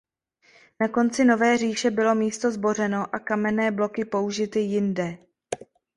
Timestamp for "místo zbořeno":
2.15-3.15